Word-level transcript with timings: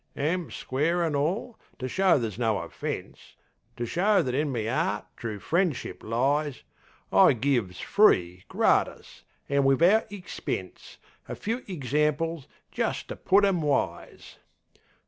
An, 0.15 0.49
square 0.49 1.03
an' 1.03 1.13
all, 1.15 1.59
to 1.77 1.87
show 1.87 2.17
there's 2.17 2.39
no 2.39 2.57
offence, 2.57 3.35
To 3.77 3.85
show 3.85 4.23
that 4.23 4.33
in 4.33 4.51
me 4.51 4.67
'eart 4.67 5.05
true 5.15 5.39
friendship 5.39 6.01
lies, 6.01 6.63
I 7.13 7.33
gives 7.33 7.79
free 7.79 8.43
gratis, 8.49 9.21
an 9.47 9.61
wivout 9.63 10.09
ixpense, 10.09 10.97
A 11.29 11.35
few 11.35 11.59
igzamples, 11.67 12.47
just 12.71 13.09
to 13.09 13.15
put 13.15 13.45
'em 13.45 13.61
wise. 13.61 14.37